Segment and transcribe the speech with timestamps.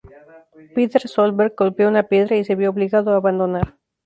[0.73, 3.77] Petter Solberg golpeó una piedra y se vio obligado a abandonar.